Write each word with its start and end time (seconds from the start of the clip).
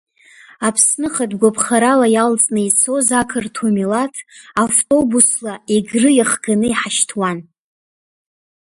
Аԥсны 0.67 1.07
хатәгәаԥхарала 1.13 2.07
иалҵны 2.15 2.61
ицоз 2.67 3.07
ақырҭуа 3.21 3.69
милаҭ 3.75 4.15
автобусла 4.63 5.53
Егры 5.75 6.09
иахганы 6.15 6.67
иҳашьҭуан. 6.69 7.37